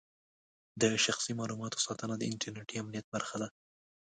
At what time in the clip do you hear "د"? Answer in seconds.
0.81-0.83, 2.17-2.23